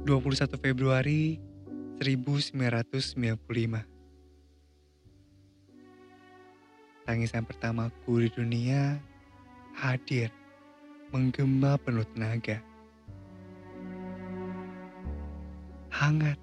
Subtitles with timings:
[0.00, 1.36] 21 Februari
[2.00, 3.44] 1995
[7.04, 8.96] Tangisan pertamaku di dunia
[9.76, 10.32] hadir
[11.12, 12.64] menggema penuh tenaga.
[15.92, 16.40] Hangat,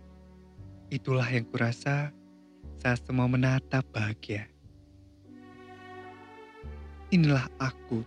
[0.93, 2.13] itulah yang kurasa
[2.77, 4.45] saat semua menatap bahagia.
[7.09, 8.05] Inilah aku,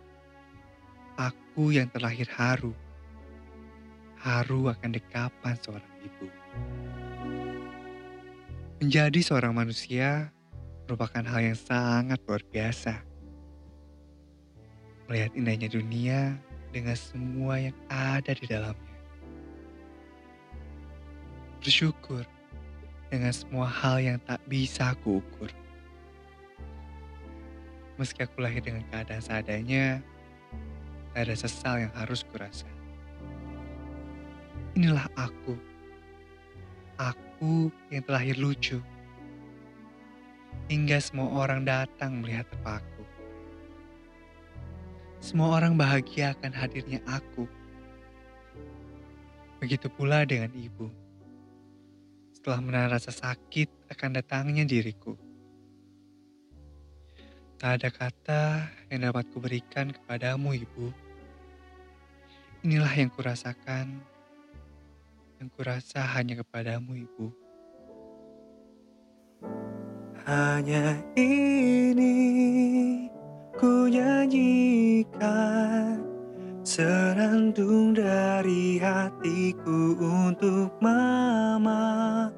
[1.19, 2.71] aku yang terlahir haru.
[4.21, 6.29] Haru akan dekapan seorang ibu.
[8.85, 10.29] Menjadi seorang manusia
[10.85, 13.01] merupakan hal yang sangat luar biasa.
[15.09, 16.21] Melihat indahnya dunia
[16.69, 18.97] dengan semua yang ada di dalamnya.
[21.65, 22.29] Bersyukur
[23.09, 25.49] dengan semua hal yang tak bisa aku ukur.
[27.97, 30.05] Meski aku lahir dengan keadaan seadanya,
[31.17, 32.69] tak ada sesal yang harus kurasa.
[34.79, 35.59] Inilah aku.
[37.01, 38.79] Aku yang terlahir lucu.
[40.71, 43.03] Hingga semua orang datang melihat terpaku.
[45.19, 47.45] Semua orang bahagia akan hadirnya aku.
[49.61, 50.89] Begitu pula dengan ibu.
[52.33, 55.13] Setelah menahan rasa sakit akan datangnya diriku.
[57.61, 58.43] Tak ada kata
[58.89, 60.89] yang dapat kuberikan kepadamu, Ibu.
[62.65, 64.01] Inilah yang kurasakan,
[65.41, 67.33] yang kurasa hanya kepadamu, Ibu.
[70.29, 73.09] Hanya ini
[73.57, 75.17] ku nyanyikan
[76.61, 82.29] Senandung dari hatiku untuk mama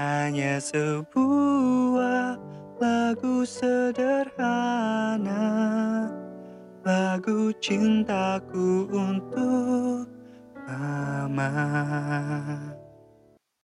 [0.00, 2.40] Hanya sebuah
[2.80, 4.88] lagu sederhana
[6.88, 10.19] Lagu cintaku untuk
[11.48, 12.36] mama